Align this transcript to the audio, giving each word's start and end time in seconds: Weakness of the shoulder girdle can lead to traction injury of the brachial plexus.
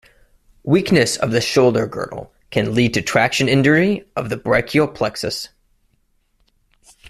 Weakness 0.63 1.15
of 1.17 1.29
the 1.29 1.41
shoulder 1.41 1.85
girdle 1.85 2.33
can 2.49 2.73
lead 2.73 2.95
to 2.95 3.03
traction 3.03 3.47
injury 3.47 4.03
of 4.15 4.29
the 4.29 4.35
brachial 4.35 4.87
plexus. 4.87 5.49